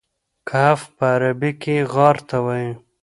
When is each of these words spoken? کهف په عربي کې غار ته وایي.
کهف 0.49 0.81
په 0.95 1.05
عربي 1.15 1.51
کې 1.61 1.75
غار 1.93 2.17
ته 2.29 2.37
وایي. 2.45 2.71